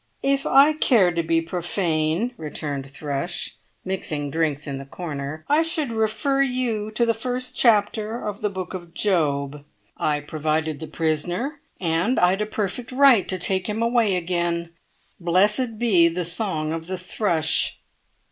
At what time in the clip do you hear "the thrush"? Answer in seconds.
16.87-17.79